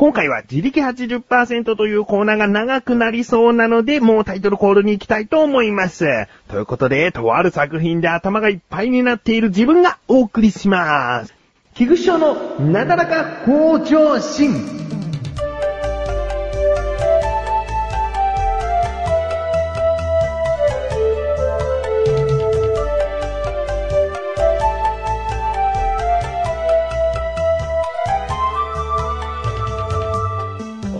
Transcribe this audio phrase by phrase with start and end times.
[0.00, 6.06] 今回は自力80%というコーナーが長くなりそうなので、もうタイトルコールに行きたいと思います。
[6.48, 11.34] ということで、とある作品で頭がいっぱいになっている自分がお送りします。
[11.74, 14.99] 菊具賞のなだらか向上心。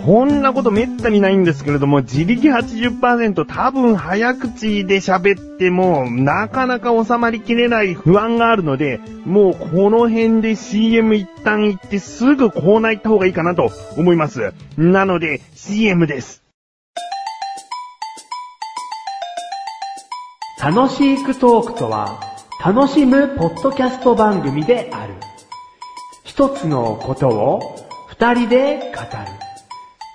[0.05, 14.53] こんなことめったにないんですけれども、自力80%多分早口で喋っても、なかなか収まりきれない不安があるので、もうこの辺で CM 一旦行ってすぐコーナー行った方がいいかなと思います。
[14.75, 16.41] なので、CM です。
[20.59, 22.19] 楽しいクトークとは、
[22.63, 25.13] 楽しむポッドキャスト番組である。
[26.23, 27.75] 一つのことを
[28.07, 29.40] 二人で語る。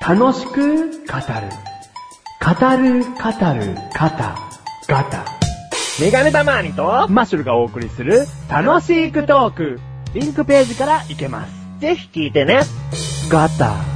[0.08, 0.92] 楽しく語る。
[2.38, 4.38] 語る、語る、肩、
[4.86, 5.24] ガタ。
[6.00, 9.80] メガネたまーにと、マッシュルがお送りする、楽しいクトーク。
[10.14, 11.52] リンクページから行けます。
[11.80, 12.60] ぜひ聞いてね。
[13.28, 13.95] ガタ。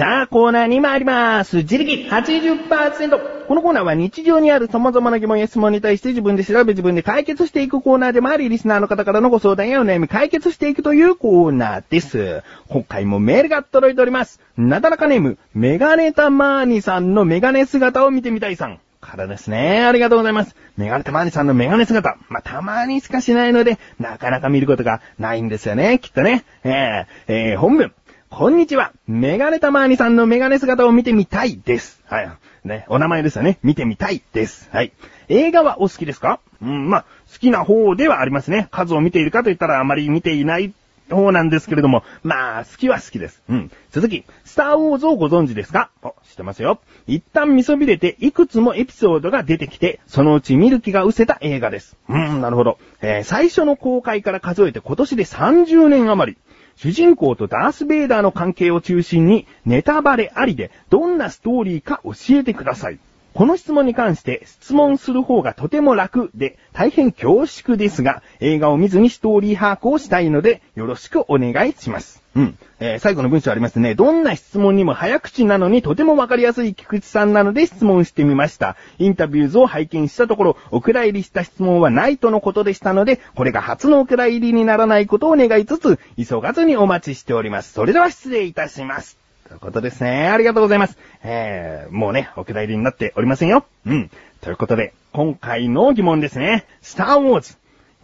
[0.00, 1.58] さあ、コーナーに参ります。
[1.58, 3.46] 自力80%。
[3.46, 12.42] このコーナーは日常にある様々な疑問や質問に対して自分で調べ自分で解決していくコーナーでもあり、リスナーの方からのご相談やお悩み解決していくというコーナーです。
[12.70, 14.40] 今回もメールが届いております。
[14.56, 18.80] なだらかネーム、メガネタマーニさんのメガネ姿を見てみたいさん。
[19.00, 19.84] からですね。
[19.84, 20.54] ありがとうございます。
[20.76, 22.16] メガネたまーにさんのメガネ姿。
[22.28, 25.98] まあ、たまにしかしないので、なかなか見ることがないんですよね。
[26.00, 26.44] きっとね。
[26.64, 27.92] えー、えー、本文。
[28.32, 28.92] こんにちは。
[29.08, 32.00] メガネたまーにさんのメガネ姿を見てみたいです。
[32.06, 32.30] はい。
[32.64, 33.58] ね、お名前ですよね。
[33.64, 34.70] 見てみたいです。
[34.72, 34.92] はい。
[35.28, 36.38] 映画はお好きですか？
[36.62, 38.68] うん、まあ、好きな方ではありますね。
[38.70, 40.72] 数を見ているかと言ったらあまり見ていない
[41.10, 43.42] 方なんですけれども、まあ、好きは好きです。
[43.48, 43.70] うん。
[43.90, 45.90] 続き、スターウォーズをご存知ですか？
[46.02, 46.80] お、知ってますよ。
[47.08, 51.96] 一旦見そびれて、いくつもエピソードが出てきて、そのうち見る気が失せた映画です。
[52.08, 52.78] うん、なるほど。
[53.02, 56.38] えー、最初の公開から数えて今年で30年余り。
[56.76, 62.98] 主人公とダース・ベイダーの関係を中心にネタバレありでどんなストーリーか教えてください。
[63.32, 72.19] この質問に関して質問する方がとても楽で大変恐縮ですが映画を見ずにストーリー把握をしたいのでよろしくお願いします。
[72.34, 72.58] うん。
[72.78, 73.94] えー、最後の文章ありますね。
[73.94, 78.76] どんな質問にも早口なのにとてもわかりやすい菊池さんなので質問してみました。
[78.98, 87.72] インタビューズを拝見したところ、お蔵入りした質問はないとのことでしたので、これが初のお蔵入りにならないことを願いつつ、急がずにお待ちしております。
[87.72, 89.18] それでは失礼いたします。
[89.48, 90.28] ということですね。
[90.28, 90.96] ありがとうございます。
[91.24, 93.64] えー、もうね、お蔵入りになっておりませんよ。
[93.84, 94.10] うん。
[94.40, 96.64] ということで、今回の疑問ですね。
[96.82, 97.56] スターウォーズ。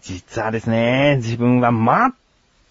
[0.03, 1.71] 実はですね、自分は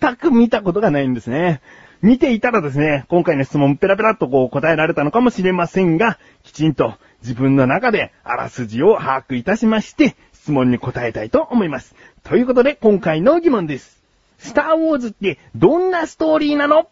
[0.02, 1.62] 全く見たことがないんですね。
[2.02, 11.96] 見ていたらですね、今回の質問ペラペラっとこう答えられたのかもしれませんが、きちんと自分の中であらすじを把握いたしまして、質問に答えたいと思います。
[12.24, 14.04] ということで、今回の疑問です。
[14.38, 16.88] スターウォーズってどんなストーリーなの？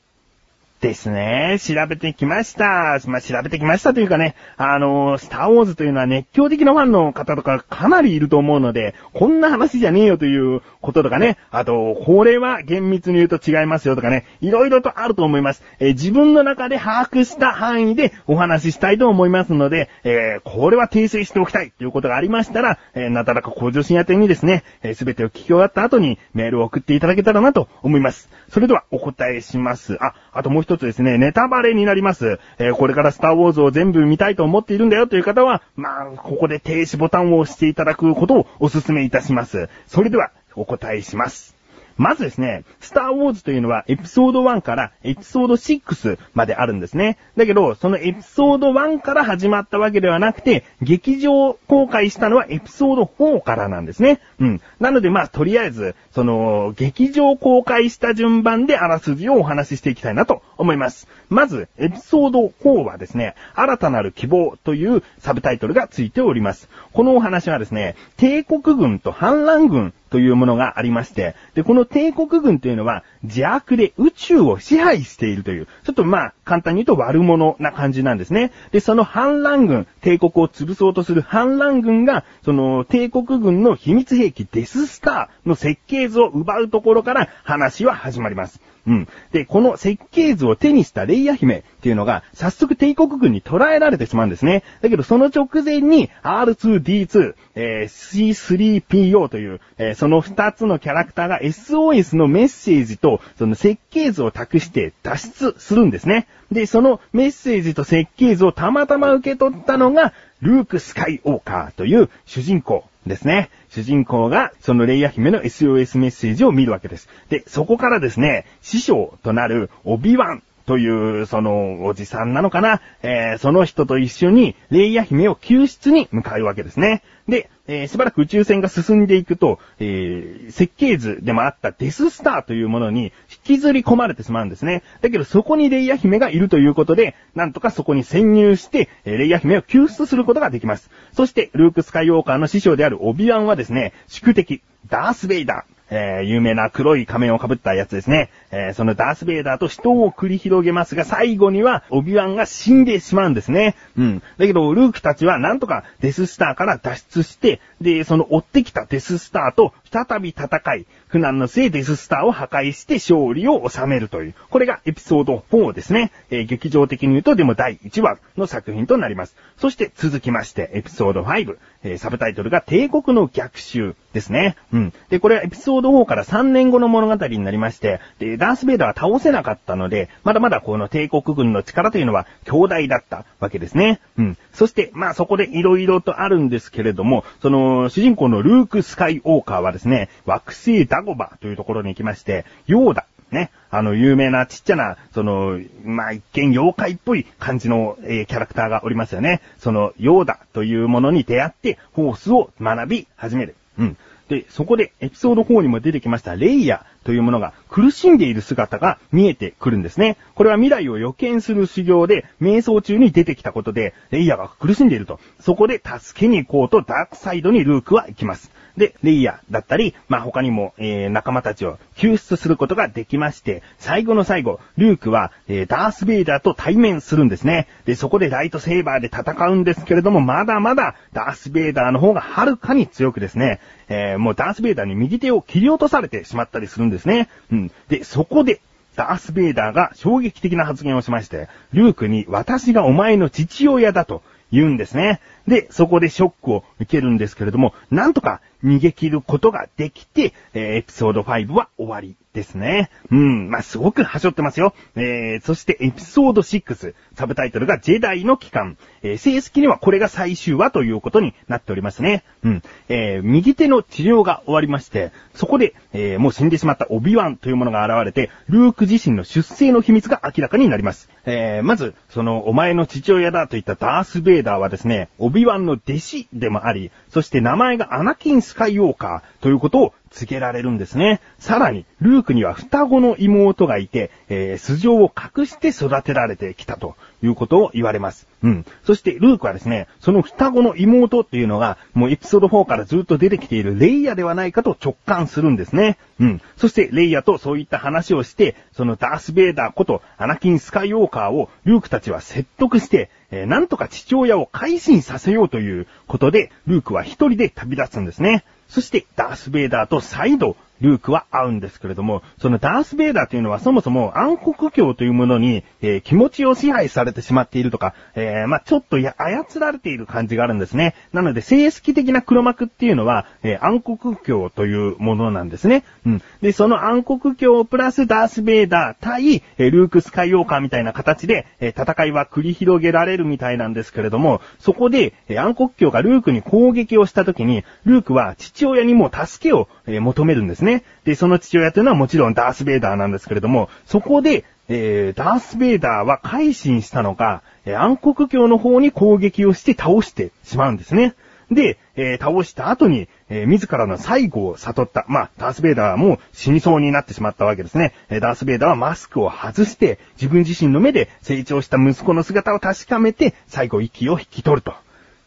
[0.83, 1.59] ですね。
[1.61, 2.99] 調べてきました。
[3.07, 15.63] まあ、調べてきましたというかね、あの、スターウォーズというのは熱狂的なファンの方とかかなりいると思うので、こんな話じゃねえよということとかね、あと、これは厳密に言うと違いますよとかね、いろいろとあると思います。
[15.79, 24.65] えー、自分の中で把握した範囲でお話ししたいと思いますので、えー、これは訂正しておきたいということがありましたら、えー、なだらか向上心宛てにですね、
[24.95, 28.29] す、べ、てを聞き終わった後にメールを送っていただけたらなと思います。
[28.49, 29.97] それではお答えします。
[30.01, 32.39] あ、あともう一つですね、ネタバレになります。
[32.57, 39.69] えー、これからスターウォーズを全部見たいと思っているんだよという方は、まあ、ここで停止ボタンを押していただくことをお勧めいたします。
[39.87, 41.52] それでは、お答えします。
[41.97, 47.17] まずですね、スターウォーズというのはエピソード1からエピソード6まであるんですね。
[47.37, 54.19] だけど、そのエピソード1から始まったわけではなくて、劇場公開したのはエピソード4からなんですね。
[54.39, 54.61] うん。
[54.79, 61.07] なのでまあ、とりあえず、その、劇場公開した順番であらすじをお話ししていきたいなと思います。
[61.29, 66.69] まず、エピソード4はですね、新たなる希望というサブタイトルがついております。
[66.93, 78.51] このお話はですね、帝国軍と反乱軍というものがありまして、で、この帝国軍というのは邪悪で宇宙を支配しているという、ちょっとまあ、簡単に言うと悪者な感じなんですね。
[78.71, 88.61] で、その反乱軍、帝国を潰そうとする反乱軍が、その帝国軍の秘密兵器デススターの設計図を奪うところから話は始まります。
[88.85, 89.07] うん。
[89.31, 94.63] で、この設計図を手にしたレイヤ姫っていうのが、早速帝国軍に捕らえられてしまうんですね。
[94.81, 106.27] だけど、その直前に R2D2、えー、C3PO という、えー、その二つのキャラクターが SOS のメッセージと、その設計図を託して脱出するんですね。
[106.51, 113.49] で、そのメッセージと設計図をたまたま受け取ったのが、ルーク・スカイ・オーカーという主人公ですね。
[113.73, 117.09] 主人公が、そのレイヤ姫の SOS メッセージを見るわけです。
[117.29, 127.01] で、そこからですね、師匠となるオビワンという、その、おじさんなのかな、えー、その人と一緒に、レイヤ姫を救出に向かうわけですね。
[127.27, 133.11] で、えー、しばらく宇宙船が進んでいくと、えー、設計図でもあったデススターというものに
[133.45, 134.83] 引きずり込まれてしまうんですね。
[135.01, 140.89] だけどそこにレイヤ姫がいるということで、なんとかそこに潜入して、レイヤ姫を救出することができます。
[141.13, 148.29] そして、ルーク・スカイウォーカーの師匠であるオビワンはですね、宿敵、ダース・ベイダー、えー、有名な黒い仮面を被ったやつですね。
[148.51, 153.75] えー、そのダースベイダーと死闘を繰り広げますが、最後には、オビワンが死んでしまうんですね。
[153.97, 154.23] うん。
[154.39, 164.35] だけど、ルークたちはなんとかデススターから脱出して、で、その追ってきたデススターと再び戦い、苦難の末デススターを破壊して勝利を収めるという。
[164.49, 166.11] これがエピソード4ですね。
[166.31, 169.35] えー、劇場的に言うと、でも第1話の作品となります。
[169.57, 171.57] そして続きまして、エピソード5。
[171.83, 174.55] えー、サブタイトルが帝国の逆襲ですね。
[174.71, 174.93] うん。
[175.09, 183.99] で、これはエピソード4から3年後の物語になりまして、で、ダースベイダーは倒せなかったので、まだまだこの帝国軍の力というのは強大だったわけですね。
[184.17, 184.37] うん。
[184.53, 199.41] そして、まあそこで色々とあるんですけれども、その、主人公のルーク・スカイ・オーカーはですね、ですね惑星ダゴバというところに行きまして、ヨーダ、ね、あの、有名なちっちゃな、その、まあ、一見妖怪っぽい感じの、えー、キャラクターがおりますよね。
[199.59, 203.55] その、ヨーダというものに出会って、ホースを学び始める。
[203.79, 203.97] うん。
[204.29, 210.17] で、そこでエピソード4にも出てきましたレイヤというものが苦しんでいる姿が見えてくるんですね。
[210.35, 215.19] これは未来を予見する修行で瞑想中に出てきたことで、レイヤーが苦しんでいると。
[215.39, 218.51] そこで助けに行こうとダークサイドにルークは行きます。
[218.77, 227.67] で、レイヤーだったり、まあ、他にも、えー、仲間たちを救出することができまして、最後の最後、ルークは、えー、ダースベイダーと対面するんですね。
[227.85, 233.59] で、そこでライトセーバーで戦うんですけれども、まだまだ、ダースベイダーの方がはるかに強くですね、
[233.89, 237.29] えー、もうダースベイダーに右手を切り落とされてしまったりするんですですね。
[237.51, 237.71] うん。
[237.89, 238.61] で、そこで、
[238.95, 245.19] ダースベイダーが衝撃的な発言をしまして、ルークに私がお前の父親だと言うんですね。
[245.47, 252.89] で、そこでショックを受けるんですけれども、なんとか逃げ切ることができて、えー、エピソード5は終わりですね。
[253.11, 254.73] うん、まあ、すごく端折ってますよ。
[254.95, 258.77] えー、そしてエピソード6、サブタイトルがジェダイの期間。
[259.03, 262.23] えー、正式にはこれが最終話ということになっておりますね。
[262.43, 262.63] うん。
[262.89, 271.09] えー、右手の治療が終わりまして、そこで、えー、もう死んでしまったオビワンというものが現れて、ルーク自身の出生の秘密が明らかになります。
[271.25, 281.19] えー、まず、その、お前の父親だといったダース・ベイダーはですね、オビワンの弟子でもあり、そして名前がアナキン・スカイウォーカーということを告げられるんですね。
[281.39, 288.27] さらに、ルークには双子の妹がいて、えー、素性を隠して育てられてきたということを言われます。
[288.43, 288.65] うん。
[288.85, 295.97] そして、ルークはですね、その双子の妹っていうのが、もうエピソード4からずっと出てきているレイヤではないかと直感するんですね。
[296.19, 296.41] うん。
[296.57, 308.43] そして、レイヤとそういった話をして、そのダース・ベイダーことアナキン・スカイウォーカーをルークたちは説得して、えー、なんとか父親を改心させようということで、ルークは一人で旅立つんですね。
[308.73, 320.93] そして、ダース・ベイダーと再度、ルークは会うんですけれども、そのダース・ベイダーというのはそもそも暗黒教というものに、えー、気持ちを支配されてしまっているとか、えー、まあ、ちょっとや、操られている感じがあるんですね。
[321.13, 325.85] なので、正式的な黒幕っていうのは、えー、暗黒教というものなんですね。
[326.05, 326.21] うん。
[326.41, 340.72] で、その暗黒教プラスダース・ベイダー対、えルーク・スカイウォーカーみたいな形で、え戦いは繰り広げられるみたいなんですけれども、そこで、え暗黒教がルークに攻撃をした時に、ルークは父親にも助けを、え求めるんですね。
[341.03, 351.15] で、その父親というのはもちろんダース・ベイダーなんですけれども、そこで、えー、ダース・ベイダーは改心したのか、え、暗黒卿の方に攻撃をして倒してしまうんですね。
[351.51, 355.05] で、えー、倒した後に、えー、自らの最後を悟った。
[355.07, 357.93] まあ、ダース・ベイダーも死にそうになってしまったわけですね。
[358.09, 364.73] えー、ダース・ベイダーはマスクを外して、自分自身の目で成長した息子の姿を確かめて、最後息を引き取ると。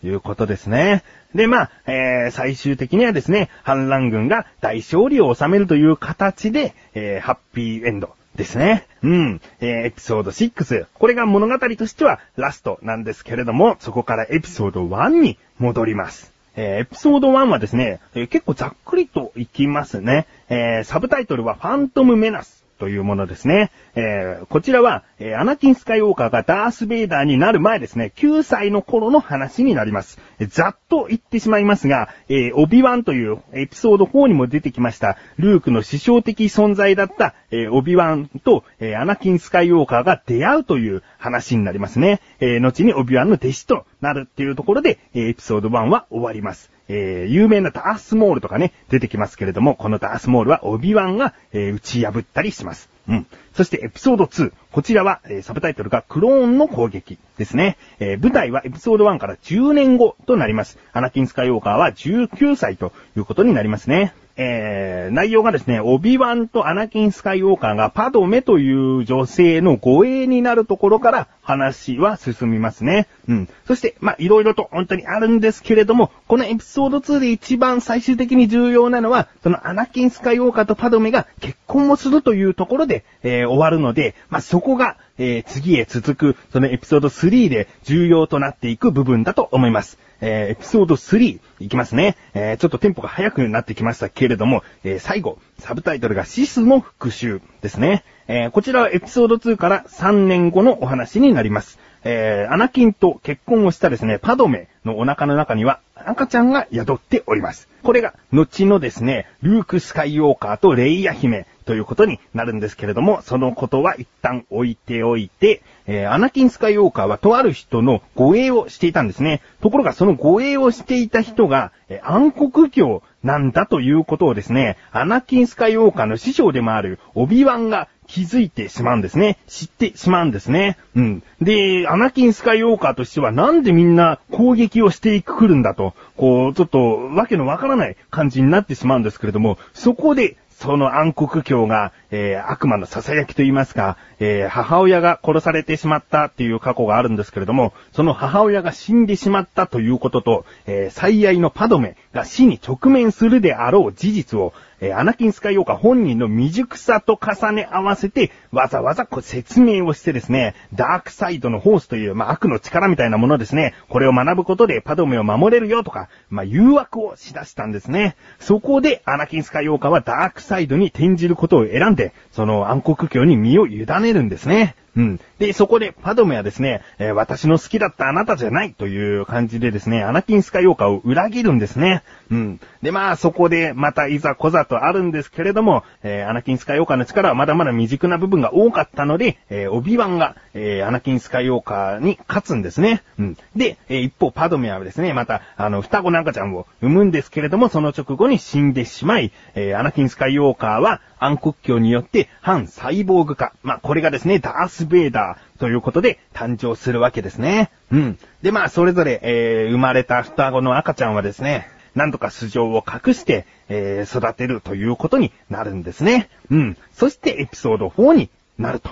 [0.08, 1.02] いうことですね。
[1.34, 8.86] で、まあ、えー、最終的にはですね、反乱軍が大勝利を収めるという形で、えー、ハッピーエンドですね。
[9.02, 9.40] うん。
[9.60, 10.86] えー、エピソード6。
[10.94, 16.32] これが物語としてはラストなんですけれども、そこからエピソード1に戻ります。
[16.54, 20.26] えー、エピソード1はですね、えー、結構ざっくりといきますね。
[20.48, 23.70] えー、サブタイトルはファントムメナスというものですね。
[23.94, 30.18] えー、こちらは、えー、アナキン・スカイウォーカーがダース・ベイダーになる前ですね、9歳の頃の話になります。
[30.48, 42.20] ざっと言ってしまいますが、えー、オビワンというエピソード4にも出てきました、ルークの師匠的存在だった、えー、オビワンと、えー、アナキン・スカイウォーカーが出会うという話になりますね。
[42.40, 46.75] えー、後にオビワンの弟子となるっていうところで、えー、エピソード1は終わります。
[46.88, 52.90] えー、有名なダースモールとかね、出てきますけれども、このダースモールはオビワンが、えー、打ち破ったりします。
[53.08, 53.26] うん。
[53.54, 54.52] そしてエピソード2。
[54.72, 57.76] こちらは、えー、サブタイトルがクローンの攻撃ですね。
[57.98, 60.78] えー、舞台はエピソード1から10年後となります。
[60.92, 64.14] アナキンスカイウォーカーは19歳ということになりますね。
[64.38, 73.08] えー、内容がですね、オビワンとアナキン・スカイウォーカーがパドメという女性の護衛になるところから話は進みますね。
[73.28, 73.48] うん。
[73.66, 89.98] そして、まあ、いろいろと本当にあるんですけれども、このエピソード2で一番最終的に重要なのは、そのアナキン・スカイウォーカーとパドメが結婚をするというところで、えー、終わるので、まあ、そこが、えー、次へ続く、そのエピソード3で重要となっていく部分だと思います。
[90.20, 92.16] えー、エピソード3いきますね。
[92.34, 98.04] えー、ちょっとテンポが速くなってきましたけれども、えー、最後、サブタイトルがシスの復讐ですね。
[98.28, 101.78] えー、こちらはエピソード2から3年後のお話になります。
[102.04, 107.68] えー、アナキンと結婚をしたですね、パドメのお腹の中には赤ちゃんが宿っております。
[107.82, 119.42] これが、後のですね、ルーク・スカイウォーカーとレイヤ姫ということになるんですけれども、そのことは一旦置いておいて、えー、アナキン・スカイウォーカーはとある人の護衛をしていたんですね。
[119.60, 129.38] ところがその護衛をしていた人が、えー、暗黒教なんだということをですね、アナキン・スカイウォーカーの師匠でもあるオビワンが気づいてしまうんですね。
[129.48, 130.78] 知ってしまうんですね。
[130.94, 131.22] うん。
[131.40, 168.16] で、アナキン・スカイウォーカーとしてはなんでみんな攻撃をしていくるんだと、こう、ちょっとわけのわからない感じになってしまうんですけれども、そこでその暗黒教が、えー、悪魔の囁きと言いますか、えー、母親が殺されてしまったっていう過去があるんですけれども、その母親が死んでしまったということと、えー、最愛のパドメが死に直面するであろう事実を、えー、アナキンスカイオーカー本人の未熟さと重ね合わせて、わざわざこう説明をしてですね、ダークサイドのホースという、まあ、悪の力みたいなものですね、これを学ぶことでパドメを守れるよとか、まあ、誘惑をしだしたんですね。
[168.38, 174.76] そこで、アナキンスカイオーカーはダークサイドに転じることを選んで、その暗黒教に身を委ねるんですね。
[174.96, 175.20] うん。
[175.38, 182.02] で、そこで、パドメはですね、えー、私の好きだったあなたじゃないという感じでですね、アナキンスカイオーカーを裏切るんですね。
[182.30, 182.60] うん。
[182.82, 193.02] で、まあ、そこで、またいざこざとあるんですけれども、えー、アナキンスカイオーカーの力はまだまだ未熟な部分が多かったので、えー、オビワンが、えー、アナキンスカイオーカーに勝つんですね。
[193.18, 193.36] うん。
[193.54, 203.52] で、えー、一方、パドメはですね、また、あの、双子の赤ちゃんを産むんですけれども、その直後に死んでしまい、えー、アナキンスカイオーカーは暗黒鏡によって反サイボーグ化。
[203.62, 207.70] まあ、これがですね、ダース・ベイダーということで誕生するわけですね。
[207.90, 208.18] うん。
[208.42, 216.28] で、まあ、それぞれ、えー、生まれた双子の赤ちゃんはですね、なんとか素性を隠して、えー、育てるということになるんですね。
[216.50, 216.76] うん。
[216.92, 218.90] そしてエピソード4になると。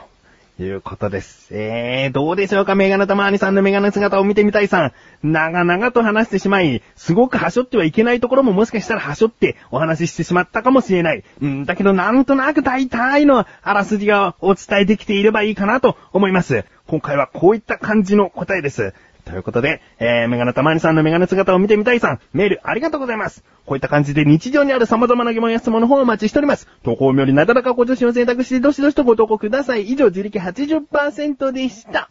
[0.58, 1.48] いうことです。
[1.50, 2.76] えー、どうでしょうか？
[2.76, 4.92] メガネたまーにさんのメガネ姿を見てみたいさん。
[5.22, 11.24] 長々と話してしまい、すごくはしょってはいけないところももしかしたらはしょってお話ししてしまったかもしれない。
[11.42, 16.64] うん、だけどなんとなく大体のあらすじがお伝えできていればいいかなと思います。
[16.86, 18.94] 今回はこういった感じの答えです。
[19.24, 23.42] ということで、えー、メガネたまにさんのメガネ姿を見てみたいさん、メールありがとうございます。
[23.66, 26.68] こういった感じで日常にある様々な疑問や質問の方をお待ちしております。
[26.82, 29.88] 投稿よりなだらかご助手を選択してどしどしとご投稿ください。
[29.90, 32.10] 以上、自力80%でした。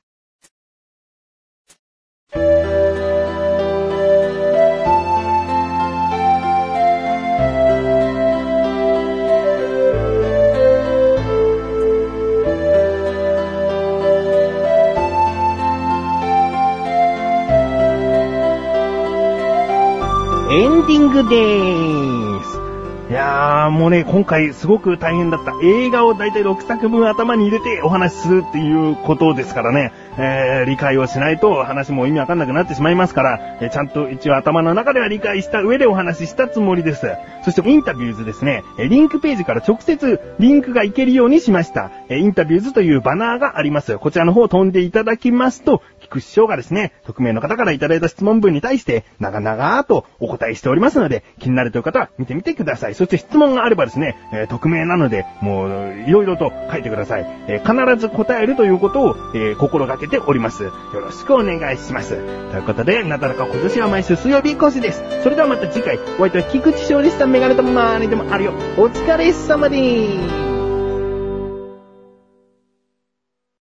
[20.53, 22.63] エンディングでーす。
[23.09, 25.51] いやー、もうね、今回すごく大変だった。
[25.63, 29.91] 映画をだいたい6作分頭に入れてお話しするっていうことですからね。
[30.17, 37.07] えー、理解をしないと話も意味わかんなくなってしまいますから、えー、ちゃんと一応頭の中では理解した上でお話ししたつもりです。
[37.43, 41.91] そしてインタビューズですね、えリンクページから直接リンクがいけるようにしました。
[42.09, 43.97] えインタビューズというバナーがあります。
[43.97, 52.95] こちらの方を飛んでいただきますと、菊師匠がですね、匿名の方からいただいた質問文に対して、長々とお答えしておりますので、気になるという方は見てみてください。
[52.95, 57.25] そして質問があればですね、えー、匿名なので、もう、いろいろと書いてください。
[57.47, 60.63] えー、必ず答えるということを、えー、心がけております。
[60.63, 62.15] よろしくお願いします。
[62.51, 65.01] ということで、なだらか今年は毎週水曜日講師です。
[65.23, 68.53] それではまた次回、お相手は菊池勝利したメガネとマーニでもあるよ。
[68.77, 70.52] お疲れ様です。